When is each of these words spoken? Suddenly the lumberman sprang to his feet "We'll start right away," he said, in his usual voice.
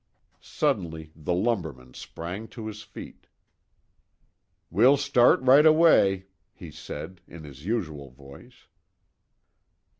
Suddenly 0.39 1.11
the 1.15 1.35
lumberman 1.35 1.93
sprang 1.93 2.47
to 2.47 2.65
his 2.65 2.81
feet 2.81 3.27
"We'll 4.71 4.97
start 4.97 5.39
right 5.41 5.63
away," 5.63 6.25
he 6.53 6.71
said, 6.71 7.21
in 7.27 7.43
his 7.43 7.65
usual 7.67 8.09
voice. 8.09 8.65